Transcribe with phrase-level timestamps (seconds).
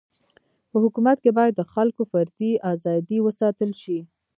[0.71, 3.99] په حکومت کي باید د خلکو فردي ازادي و ساتل سي.